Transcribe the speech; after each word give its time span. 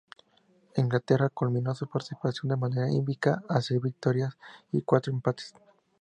Inglaterra 0.77 1.29
culminó 1.29 1.75
su 1.75 1.85
participación 1.87 2.49
de 2.49 2.55
manera 2.55 2.89
invicta 2.89 3.41
con 3.47 3.61
seis 3.61 3.79
victorias 3.79 4.35
y 4.71 4.81
cuatro 4.81 5.13
empates. 5.13 5.53